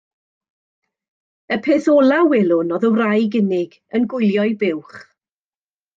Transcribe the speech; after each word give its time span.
Y 1.55 1.57
peth 1.67 1.89
olaf 1.97 2.25
welwn 2.31 2.73
oedd 2.79 2.87
y 2.91 2.91
wraig 2.95 3.39
unig, 3.43 3.79
yn 3.99 4.11
gwylio 4.15 4.47
ei 4.49 4.57
buwch. 4.65 5.01